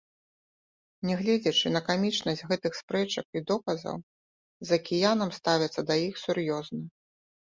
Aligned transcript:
Нягледзячы 1.09 1.67
на 1.75 1.81
камічнасць 1.89 2.41
гэтых 2.51 2.77
спрэчак 2.81 3.27
і 3.41 3.43
доказаў, 3.51 3.97
за 4.71 4.81
акіянам 4.81 5.29
ставяцца 5.41 5.81
да 5.91 5.95
іх 6.07 6.15
сур'ёзна. 6.27 6.83